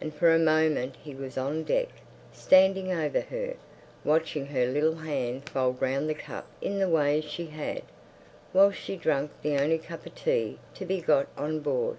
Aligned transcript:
And 0.00 0.14
for 0.14 0.32
a 0.32 0.38
moment 0.38 0.94
he 1.02 1.12
was 1.12 1.36
on 1.36 1.64
deck, 1.64 1.88
standing 2.32 2.92
over 2.92 3.22
her, 3.22 3.56
watching 4.04 4.46
her 4.46 4.64
little 4.64 4.94
hand 4.94 5.48
fold 5.48 5.82
round 5.82 6.08
the 6.08 6.14
cup 6.14 6.46
in 6.60 6.78
the 6.78 6.88
way 6.88 7.20
she 7.20 7.46
had, 7.46 7.82
while 8.52 8.70
she 8.70 8.94
drank 8.94 9.32
the 9.42 9.58
only 9.58 9.78
cup 9.78 10.06
of 10.06 10.14
tea 10.14 10.60
to 10.74 10.84
be 10.84 11.00
got 11.00 11.26
on 11.36 11.58
board.... 11.62 11.98